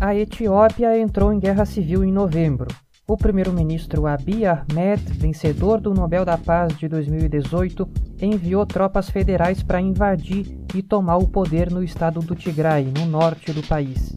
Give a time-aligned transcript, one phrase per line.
[0.00, 2.68] A Etiópia entrou em guerra civil em novembro.
[3.06, 7.88] O primeiro-ministro Abiy Ahmed, vencedor do Nobel da Paz de 2018,
[8.20, 13.52] enviou tropas federais para invadir e tomar o poder no estado do Tigray, no norte
[13.52, 14.16] do país.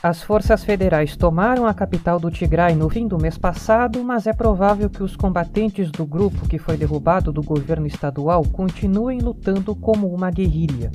[0.00, 4.32] As forças federais tomaram a capital do Tigray no fim do mês passado, mas é
[4.32, 10.06] provável que os combatentes do grupo que foi derrubado do governo estadual continuem lutando como
[10.06, 10.92] uma guerrilha.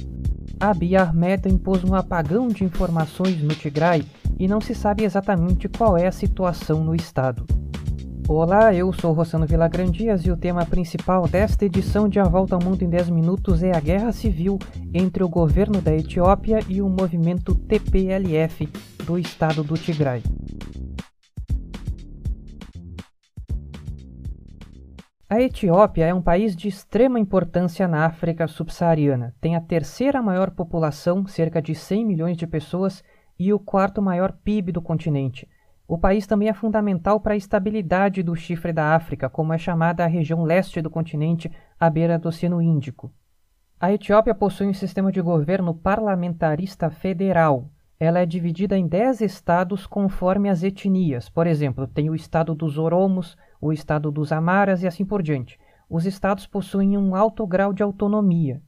[0.63, 4.05] Abiy Ahmed impôs um apagão de informações no Tigray
[4.39, 7.45] e não se sabe exatamente qual é a situação no estado.
[8.29, 12.63] Olá, eu sou Rossano Vilagrandias e o tema principal desta edição de A Volta ao
[12.63, 14.57] Mundo em 10 Minutos é a guerra civil
[14.93, 18.69] entre o governo da Etiópia e o movimento TPLF
[19.05, 20.23] do estado do Tigray.
[25.33, 29.33] A Etiópia é um país de extrema importância na África subsaariana.
[29.41, 33.03] Tem a terceira maior população, cerca de 100 milhões de pessoas,
[33.39, 35.49] e o quarto maior PIB do continente.
[35.87, 40.03] O país também é fundamental para a estabilidade do chifre da África, como é chamada
[40.03, 43.11] a região leste do continente, à beira do Oceano Índico.
[43.79, 47.71] A Etiópia possui um sistema de governo parlamentarista federal.
[47.99, 51.27] Ela é dividida em dez estados conforme as etnias.
[51.27, 55.59] Por exemplo, tem o estado dos Oromos, o estado dos Amaras e assim por diante.
[55.89, 58.61] Os estados possuem um alto grau de autonomia.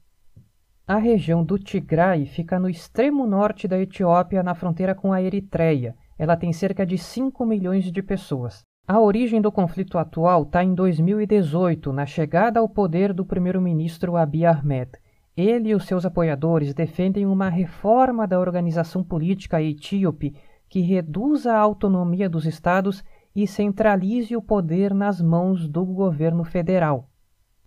[0.87, 5.95] A região do Tigray fica no extremo norte da Etiópia, na fronteira com a Eritreia
[6.17, 8.63] ela tem cerca de 5 milhões de pessoas.
[8.87, 14.45] A origem do conflito atual está em 2018, na chegada ao poder do primeiro-ministro Abiy
[14.45, 14.91] Ahmed.
[15.35, 20.35] Ele e os seus apoiadores defendem uma reforma da organização política etíope
[20.69, 23.03] que reduza a autonomia dos estados
[23.35, 27.09] e centralize o poder nas mãos do governo federal.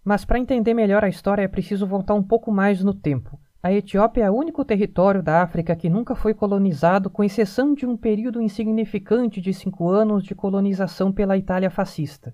[0.03, 3.39] Mas para entender melhor a história é preciso voltar um pouco mais no tempo.
[3.63, 7.85] A Etiópia é o único território da África que nunca foi colonizado, com exceção de
[7.85, 12.33] um período insignificante de cinco anos de colonização pela Itália fascista.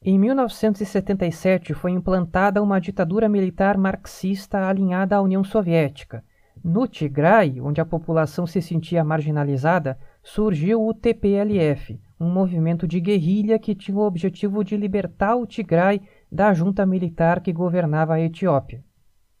[0.00, 6.24] Em 1977 foi implantada uma ditadura militar marxista alinhada à União Soviética.
[6.62, 13.58] No Tigray, onde a população se sentia marginalizada, surgiu o TPLF, um movimento de guerrilha
[13.58, 16.00] que tinha o objetivo de libertar o Tigray
[16.32, 18.82] da junta militar que governava a Etiópia.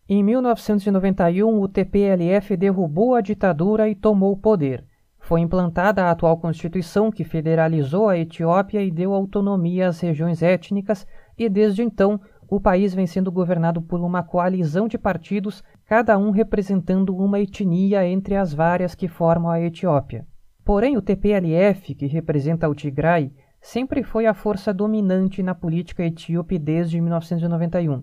[0.08, 4.84] Em 1991, o TPLF derrubou a ditadura e tomou o poder.
[5.18, 11.04] Foi implantada a atual Constituição, que federalizou a Etiópia e deu autonomia às regiões étnicas,
[11.36, 16.30] e desde então o país vem sendo governado por uma coalizão de partidos, cada um
[16.30, 20.24] representando uma etnia entre as várias que formam a Etiópia.
[20.66, 23.32] Porém, o TPLF, que representa o Tigray,
[23.62, 28.02] sempre foi a força dominante na política etíope desde 1991.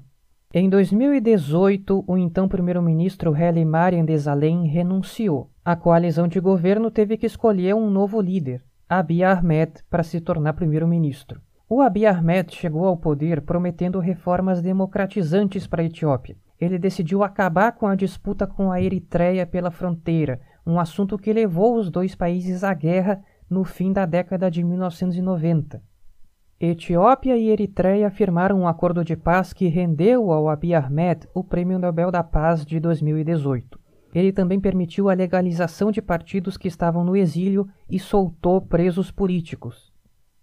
[0.54, 5.52] Em 2018, o então primeiro-ministro Haile Mariam Desalegn renunciou.
[5.66, 10.54] A coalizão de governo teve que escolher um novo líder, Abiy Ahmed, para se tornar
[10.54, 11.42] primeiro-ministro.
[11.68, 16.38] O Abiy Ahmed chegou ao poder prometendo reformas democratizantes para a Etiópia.
[16.62, 21.76] Ele decidiu acabar com a disputa com a Eritreia pela fronteira, um assunto que levou
[21.76, 25.82] os dois países à guerra no fim da década de 1990.
[26.60, 31.78] Etiópia e Eritreia firmaram um acordo de paz que rendeu ao Abiy Ahmed o Prêmio
[31.78, 33.78] Nobel da Paz de 2018.
[34.16, 39.92] Ele também permitiu a legalização de partidos que estavam no exílio e soltou presos políticos.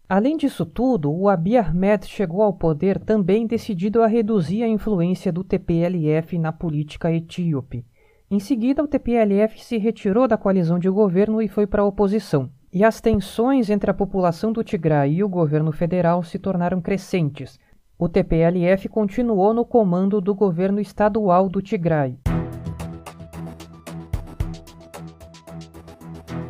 [0.08, 5.32] Além disso tudo, o Abiy Ahmed chegou ao poder também decidido a reduzir a influência
[5.32, 7.86] do TPLF na política etíope.
[8.32, 12.48] Em seguida, o TPLF se retirou da coalizão de governo e foi para a oposição
[12.72, 17.58] e as tensões entre a população do Tigray e o governo federal se tornaram crescentes.
[17.98, 22.16] O TPLF continuou no comando do governo estadual do Tigray.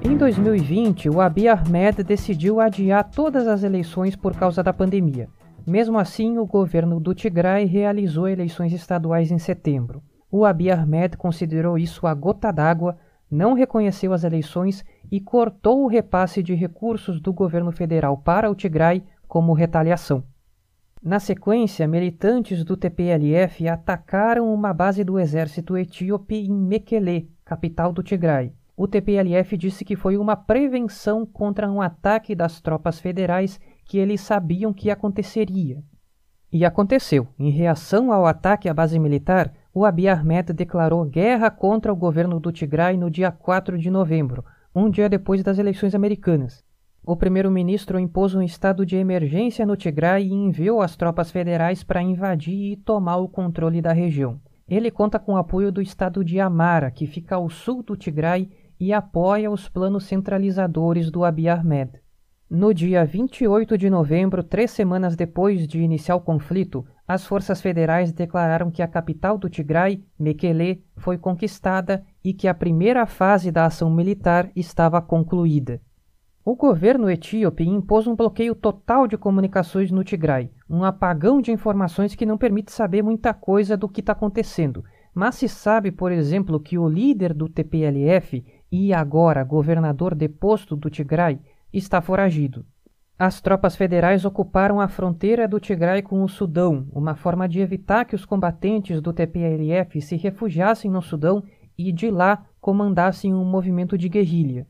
[0.02, 5.30] Em 2020, o Abiy Ahmed decidiu adiar todas as eleições por causa da pandemia.
[5.66, 10.02] Mesmo assim, o governo do Tigray realizou eleições estaduais em setembro.
[10.30, 12.96] O Abiy Ahmed considerou isso a gota d'água,
[13.30, 18.54] não reconheceu as eleições e cortou o repasse de recursos do governo federal para o
[18.54, 20.24] Tigray como retaliação.
[21.02, 28.02] Na sequência, militantes do TPLF atacaram uma base do exército etíope em Mekele, capital do
[28.02, 28.52] Tigray.
[28.76, 34.20] O TPLF disse que foi uma prevenção contra um ataque das tropas federais que eles
[34.20, 35.82] sabiam que aconteceria.
[36.52, 37.28] E aconteceu.
[37.38, 42.40] Em reação ao ataque à base militar, o Abiy Ahmed declarou guerra contra o governo
[42.40, 44.44] do Tigray no dia 4 de novembro,
[44.74, 46.64] um dia depois das eleições americanas.
[47.04, 52.02] O primeiro-ministro impôs um estado de emergência no Tigray e enviou as tropas federais para
[52.02, 54.40] invadir e tomar o controle da região.
[54.68, 58.50] Ele conta com o apoio do estado de Amara, que fica ao sul do Tigray
[58.78, 61.92] e apoia os planos centralizadores do Abiy Ahmed.
[62.48, 68.12] No dia 28 de novembro, três semanas depois de iniciar o conflito, as forças federais
[68.12, 73.64] declararam que a capital do Tigray, Mekele, foi conquistada e que a primeira fase da
[73.64, 75.80] ação militar estava concluída.
[76.44, 82.14] O governo etíope impôs um bloqueio total de comunicações no Tigray, um apagão de informações
[82.14, 84.84] que não permite saber muita coisa do que está acontecendo.
[85.12, 90.88] Mas se sabe, por exemplo, que o líder do TPLF e agora governador deposto do
[90.88, 91.40] Tigray
[91.72, 92.64] está foragido.
[93.20, 98.06] As tropas federais ocuparam a fronteira do Tigray com o Sudão, uma forma de evitar
[98.06, 101.44] que os combatentes do TPLF se refugiassem no Sudão
[101.76, 104.66] e de lá comandassem um movimento de guerrilha.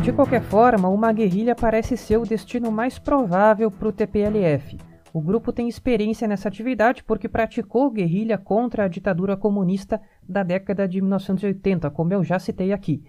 [0.00, 4.78] De qualquer forma, uma guerrilha parece ser o destino mais provável para o TPLF.
[5.12, 10.86] O grupo tem experiência nessa atividade porque praticou guerrilha contra a ditadura comunista da década
[10.86, 13.02] de 1980, como eu já citei aqui.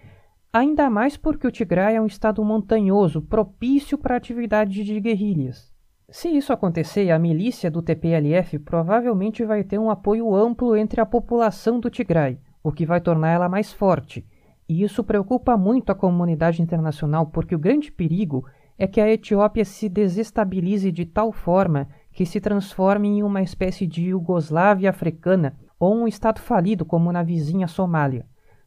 [0.57, 5.69] Ainda mais porque o Tigray é um estado montanhoso, propício para atividades de guerrilhas.
[6.09, 11.05] Se isso acontecer, a milícia do TPLF provavelmente vai ter um apoio amplo entre a
[11.05, 14.25] população do Tigray, o que vai tornar ela mais forte.
[14.69, 18.45] E isso preocupa muito a comunidade internacional, porque o grande perigo
[18.79, 23.85] é que a Etiópia se desestabilize de tal forma que se transforme em uma espécie
[23.85, 28.25] de Iugoslávia africana ou um estado falido como na vizinha Somália.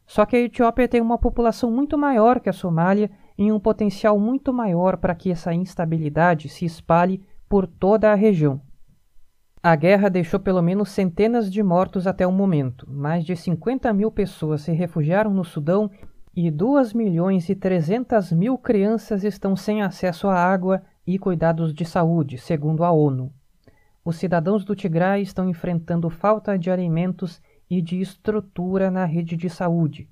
[0.09, 4.19] Só que a Etiópia tem uma população muito maior que a Somália e um potencial
[4.19, 8.59] muito maior para que essa instabilidade se espalhe por toda a região.
[9.61, 12.89] A guerra deixou pelo menos centenas de mortos até o momento.
[12.89, 15.91] Mais de 50 mil pessoas se refugiaram no Sudão
[16.35, 21.85] e 2 milhões e 300 mil crianças estão sem acesso à água e cuidados de
[21.85, 23.31] saúde, segundo a ONU.
[24.03, 27.39] Os cidadãos do Tigray estão enfrentando falta de alimentos
[27.69, 30.09] e de estrutura na rede de saúde.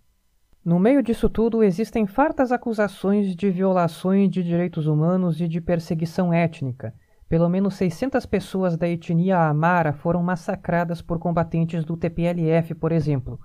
[0.63, 6.33] No meio disso tudo, existem fartas acusações de violações de direitos humanos e de perseguição
[6.33, 6.93] étnica
[7.29, 13.39] pelo menos 600 pessoas da etnia Amara foram massacradas por combatentes do TPLF, por exemplo,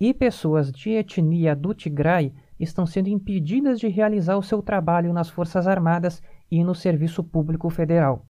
[0.00, 5.28] e pessoas de etnia do Tigray estão sendo impedidas de realizar o seu trabalho nas
[5.28, 8.24] Forças Armadas e no Serviço Público Federal.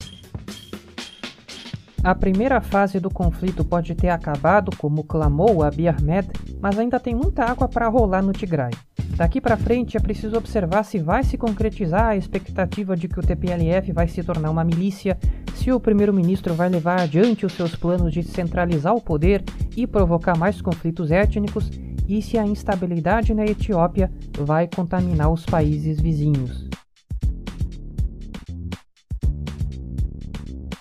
[2.06, 6.30] A primeira fase do conflito pode ter acabado, como clamou Abiy Ahmed,
[6.62, 8.70] mas ainda tem muita água para rolar no Tigray.
[9.18, 13.24] Daqui para frente é preciso observar se vai se concretizar a expectativa de que o
[13.24, 15.18] TPLF vai se tornar uma milícia,
[15.56, 19.44] se o primeiro-ministro vai levar adiante os seus planos de centralizar o poder
[19.76, 21.72] e provocar mais conflitos étnicos,
[22.08, 24.12] e se a instabilidade na Etiópia
[24.42, 26.70] vai contaminar os países vizinhos.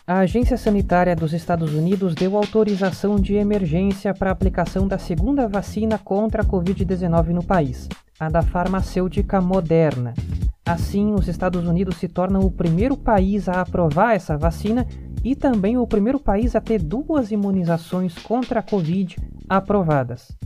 [0.06, 5.48] A Agência Sanitária dos Estados Unidos deu autorização de emergência para a aplicação da segunda
[5.48, 7.88] vacina contra a Covid-19 no país,
[8.20, 10.12] a da farmacêutica Moderna.
[10.62, 14.86] Assim, os Estados Unidos se tornam o primeiro país a aprovar essa vacina
[15.24, 19.16] e também o primeiro país a ter duas imunizações contra a Covid
[19.48, 20.36] aprovadas.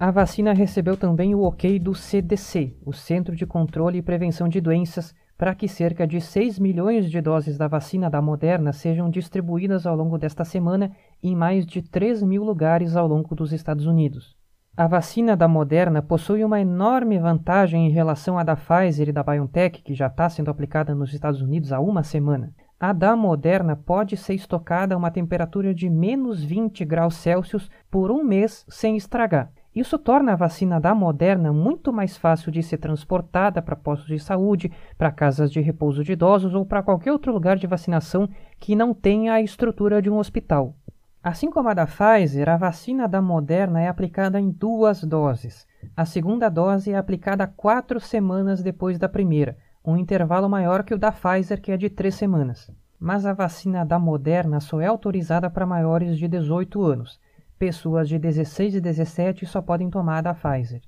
[0.00, 4.60] A vacina recebeu também o ok do CDC, o Centro de Controle e Prevenção de
[4.60, 9.86] Doenças, para que cerca de 6 milhões de doses da vacina da Moderna sejam distribuídas
[9.86, 10.90] ao longo desta semana
[11.22, 14.36] em mais de 3 mil lugares ao longo dos Estados Unidos.
[14.76, 19.22] A vacina da Moderna possui uma enorme vantagem em relação à da Pfizer e da
[19.22, 22.52] BioNTech, que já está sendo aplicada nos Estados Unidos há uma semana.
[22.78, 28.10] A da Moderna pode ser estocada a uma temperatura de menos 20 graus Celsius por
[28.10, 29.50] um mês sem estragar.
[29.76, 34.18] Isso torna a vacina da Moderna muito mais fácil de ser transportada para postos de
[34.18, 38.26] saúde, para casas de repouso de idosos ou para qualquer outro lugar de vacinação
[38.58, 40.74] que não tenha a estrutura de um hospital.
[41.22, 45.66] Assim como a da Pfizer, a vacina da Moderna é aplicada em duas doses.
[45.94, 50.98] A segunda dose é aplicada quatro semanas depois da primeira, um intervalo maior que o
[50.98, 52.70] da Pfizer, que é de três semanas.
[52.98, 57.20] Mas a vacina da Moderna só é autorizada para maiores de 18 anos
[57.58, 60.80] pessoas de 16 e 17 só podem tomar da Pfizer.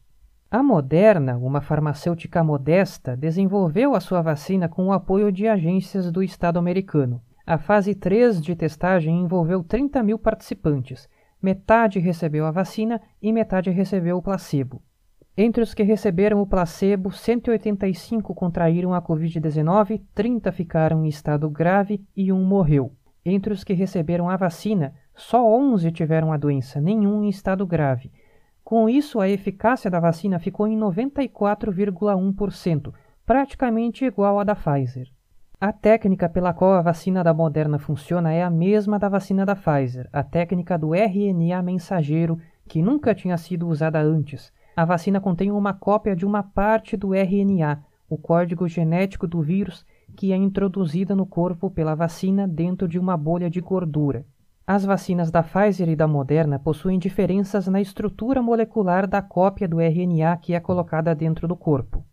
[0.51, 6.23] A Moderna, uma farmacêutica modesta, desenvolveu a sua vacina com o apoio de agências do
[6.23, 7.21] Estado americano.
[7.47, 11.09] A fase 3 de testagem envolveu 30 mil participantes.
[11.41, 14.83] Metade recebeu a vacina e metade recebeu o placebo.
[15.37, 22.03] Entre os que receberam o placebo, 185 contraíram a Covid-19, 30 ficaram em estado grave
[22.17, 22.93] e um morreu.
[23.25, 28.13] Entre os que receberam a vacina, só 11 tiveram a doença, nenhum em estado grave.
[28.63, 32.95] Com isso, a eficácia da vacina ficou em 94,1%,
[33.27, 35.09] praticamente igual à da Pfizer.
[35.61, 39.57] A técnica pela qual a vacina da Moderna funciona é a mesma da vacina da
[39.57, 44.53] Pfizer, a técnica do RNA mensageiro, que nunca tinha sido usada antes.
[44.77, 49.85] A vacina contém uma cópia de uma parte do RNA, o código genético do vírus,
[50.17, 54.25] que é introduzida no corpo pela vacina dentro de uma bolha de gordura.
[54.71, 59.81] As vacinas da Pfizer e da Moderna possuem diferenças na estrutura molecular da cópia do
[59.81, 62.05] RNA que é colocada dentro do corpo.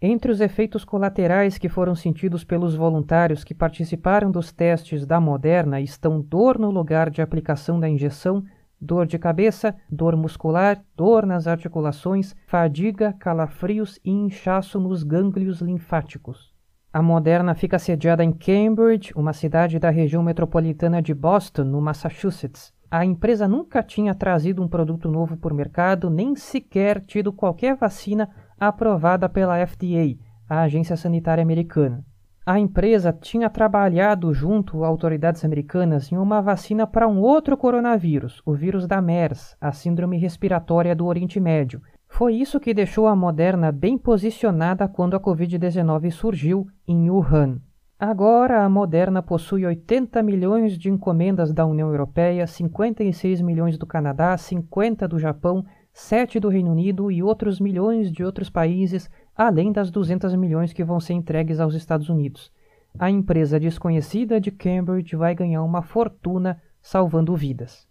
[0.00, 5.80] Entre os efeitos colaterais que foram sentidos pelos voluntários que participaram dos testes da Moderna
[5.80, 8.44] estão dor no lugar de aplicação da injeção,
[8.80, 16.53] dor de cabeça, dor muscular, dor nas articulações, fadiga, calafrios e inchaço nos gânglios linfáticos.
[16.94, 22.72] A Moderna fica sediada em Cambridge, uma cidade da região metropolitana de Boston, no Massachusetts.
[22.88, 28.30] A empresa nunca tinha trazido um produto novo por mercado, nem sequer tido qualquer vacina
[28.56, 30.16] aprovada pela FDA,
[30.48, 32.04] a Agência Sanitária Americana.
[32.46, 38.40] A empresa tinha trabalhado junto a autoridades americanas em uma vacina para um outro coronavírus,
[38.46, 41.82] o vírus da MERS, a síndrome respiratória do Oriente Médio.
[42.16, 47.60] Foi isso que deixou a Moderna bem posicionada quando a Covid-19 surgiu em Wuhan.
[47.98, 54.38] Agora, a Moderna possui 80 milhões de encomendas da União Europeia, 56 milhões do Canadá,
[54.38, 59.90] 50 do Japão, 7 do Reino Unido e outros milhões de outros países, além das
[59.90, 62.48] 200 milhões que vão ser entregues aos Estados Unidos.
[62.96, 67.88] A empresa desconhecida de Cambridge vai ganhar uma fortuna salvando vidas.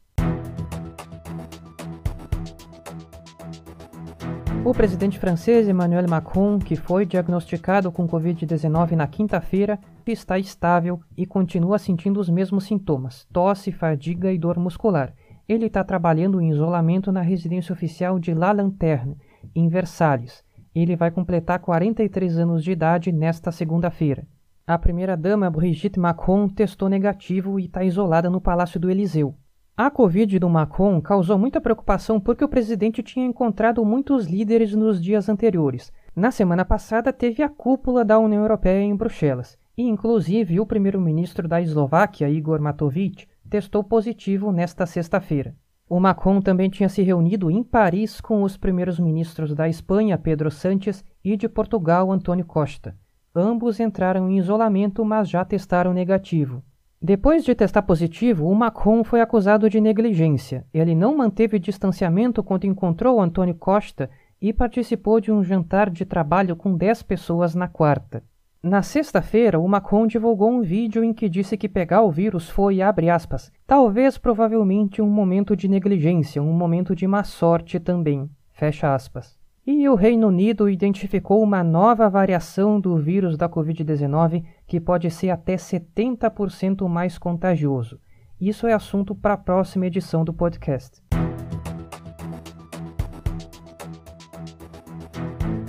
[4.65, 9.77] O presidente francês Emmanuel Macron, que foi diagnosticado com Covid-19 na quinta-feira,
[10.07, 15.13] está estável e continua sentindo os mesmos sintomas: tosse, fadiga e dor muscular
[15.47, 19.17] ele está trabalhando em isolamento na residência oficial de La Lanterne,
[19.53, 20.43] em Versalhes.
[20.73, 24.25] Ele vai completar 43 anos de idade nesta segunda-feira.
[24.65, 29.35] A primeira-dama Brigitte Macron testou negativo e está isolada no Palácio do Eliseu.
[29.75, 35.01] A Covid do Macron causou muita preocupação porque o presidente tinha encontrado muitos líderes nos
[35.01, 35.91] dias anteriores.
[36.15, 41.47] Na semana passada teve a cúpula da União Europeia em Bruxelas, e inclusive o primeiro-ministro
[41.47, 45.55] da Eslováquia, Igor Matovic, testou positivo nesta sexta-feira.
[45.89, 50.51] O Macron também tinha se reunido em Paris com os primeiros ministros da Espanha, Pedro
[50.51, 52.95] Sánchez, e de Portugal, Antônio Costa.
[53.35, 56.63] Ambos entraram em isolamento, mas já testaram negativo.
[57.05, 60.65] Depois de testar positivo, o Macron foi acusado de negligência.
[60.73, 64.09] Ele não manteve distanciamento quando encontrou Antônio Costa
[64.41, 68.23] e participou de um jantar de trabalho com 10 pessoas na quarta.
[68.63, 72.77] Na sexta-feira, o Macron divulgou um vídeo em que disse que pegar o vírus foi,
[72.81, 79.42] aspas, talvez provavelmente um momento de negligência, um momento de má sorte também, fecha aspas.
[79.65, 85.29] E o Reino Unido identificou uma nova variação do vírus da Covid-19 que pode ser
[85.29, 87.97] até 70% mais contagioso.
[88.41, 91.01] Isso é assunto para a próxima edição do podcast.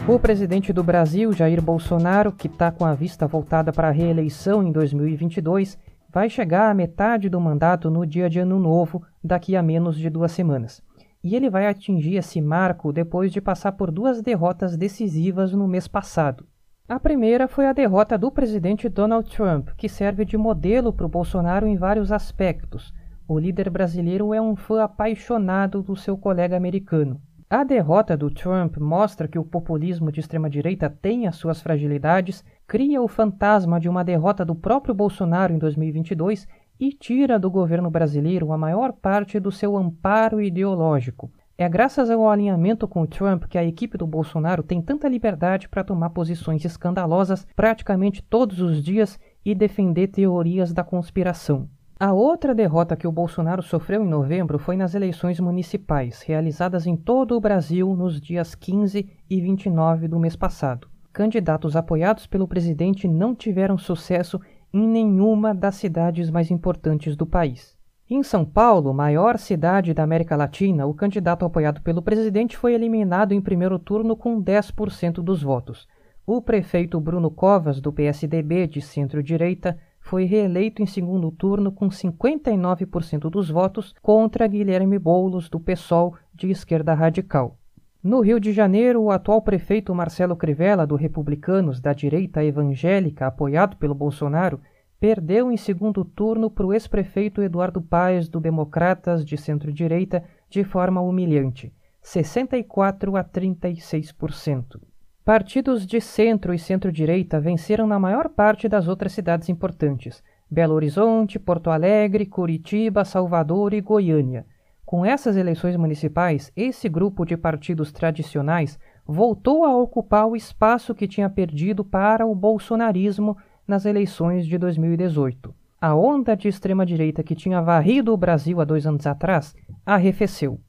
[0.08, 4.60] O presidente do Brasil, Jair Bolsonaro, que está com a vista voltada para a reeleição
[4.64, 5.78] em 2022,
[6.10, 10.10] vai chegar à metade do mandato no dia de Ano Novo, daqui a menos de
[10.10, 10.82] duas semanas.
[11.24, 15.88] E ele vai atingir esse marco depois de passar por duas derrotas decisivas no mês
[15.88, 16.46] passado.
[16.86, 21.08] A primeira foi a derrota do presidente Donald Trump, que serve de modelo para o
[21.08, 22.92] Bolsonaro em vários aspectos.
[23.26, 27.18] O líder brasileiro é um fã apaixonado do seu colega americano.
[27.48, 33.00] A derrota do Trump mostra que o populismo de extrema-direita tem as suas fragilidades, cria
[33.00, 36.46] o fantasma de uma derrota do próprio Bolsonaro em 2022
[36.78, 41.30] e tira do governo brasileiro a maior parte do seu amparo ideológico.
[41.56, 45.68] É graças ao alinhamento com o Trump que a equipe do Bolsonaro tem tanta liberdade
[45.68, 51.68] para tomar posições escandalosas praticamente todos os dias e defender teorias da conspiração.
[51.98, 56.96] A outra derrota que o Bolsonaro sofreu em novembro foi nas eleições municipais, realizadas em
[56.96, 60.88] todo o Brasil nos dias 15 e 29 do mês passado.
[61.12, 64.40] Candidatos apoiados pelo presidente não tiveram sucesso
[64.74, 67.78] em nenhuma das cidades mais importantes do país.
[68.10, 73.30] Em São Paulo, maior cidade da América Latina, o candidato apoiado pelo presidente foi eliminado
[73.30, 75.86] em primeiro turno com 10% dos votos.
[76.26, 83.30] O prefeito Bruno Covas, do PSDB de centro-direita, foi reeleito em segundo turno com 59%
[83.30, 87.56] dos votos contra Guilherme Boulos, do PSOL, de esquerda radical.
[88.04, 93.78] No Rio de Janeiro, o atual prefeito Marcelo Crivella, do Republicanos, da direita evangélica, apoiado
[93.78, 94.60] pelo Bolsonaro,
[95.00, 101.00] perdeu em segundo turno para o ex-prefeito Eduardo Paes, do Democratas, de centro-direita, de forma
[101.00, 104.78] humilhante, 64 a 36%.
[105.24, 111.38] Partidos de centro e centro-direita venceram na maior parte das outras cidades importantes: Belo Horizonte,
[111.38, 114.44] Porto Alegre, Curitiba, Salvador e Goiânia.
[114.84, 121.08] Com essas eleições municipais, esse grupo de partidos tradicionais voltou a ocupar o espaço que
[121.08, 123.36] tinha perdido para o bolsonarismo
[123.66, 125.54] nas eleições de 2018.
[125.80, 130.60] A onda de extrema-direita que tinha varrido o Brasil há dois anos atrás arrefeceu.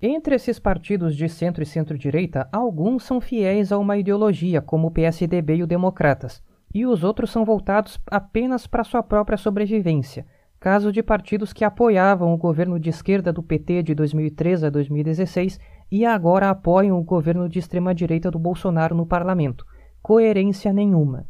[0.00, 4.90] Entre esses partidos de centro e centro-direita, alguns são fiéis a uma ideologia, como o
[4.90, 6.42] PSDB e o Democratas,
[6.74, 10.26] e os outros são voltados apenas para sua própria sobrevivência,
[10.58, 15.60] caso de partidos que apoiavam o governo de esquerda do PT de 2013 a 2016
[15.90, 19.64] e agora apoiam o governo de extrema-direita do Bolsonaro no parlamento.
[20.02, 21.26] Coerência nenhuma.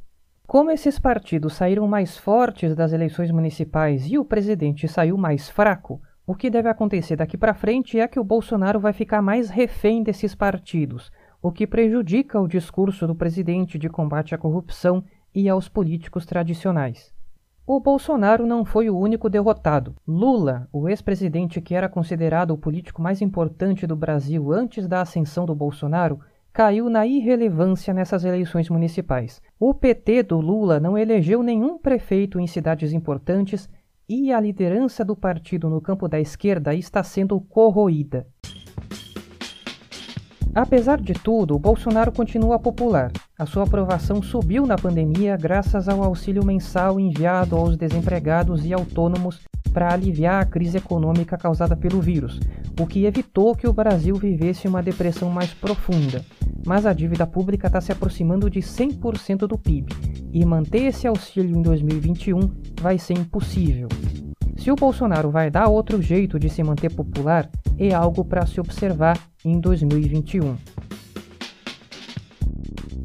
[0.47, 6.01] Como esses partidos saíram mais fortes das eleições municipais e o presidente saiu mais fraco,
[6.25, 10.03] o que deve acontecer daqui para frente é que o Bolsonaro vai ficar mais refém
[10.03, 11.11] desses partidos,
[11.43, 15.05] o que prejudica o discurso do presidente de combate à corrupção
[15.35, 17.16] e aos políticos tradicionais.
[17.69, 19.97] O Bolsonaro não foi o único derrotado.
[20.07, 25.45] Lula, o ex-presidente que era considerado o político mais importante do Brasil antes da ascensão
[25.45, 26.21] do Bolsonaro,
[26.53, 29.43] caiu na irrelevância nessas eleições municipais.
[29.59, 33.69] O PT do Lula não elegeu nenhum prefeito em cidades importantes
[34.09, 38.29] e a liderança do partido no campo da esquerda está sendo corroída.
[40.55, 43.11] Apesar de tudo, o Bolsonaro continua popular.
[43.39, 49.41] A sua aprovação subiu na pandemia graças ao auxílio mensal enviado aos desempregados e autônomos
[49.75, 52.41] para aliviar a crise econômica causada pelo vírus,
[52.81, 56.25] o que evitou que o Brasil vivesse uma depressão mais profunda.
[56.65, 59.93] Mas a dívida pública está se aproximando de 100% do PIB,
[60.33, 62.41] e manter esse auxílio em 2021
[62.81, 63.89] vai ser impossível.
[64.57, 68.59] Se o Bolsonaro vai dar outro jeito de se manter popular, é algo para se
[68.59, 70.57] observar em 2021.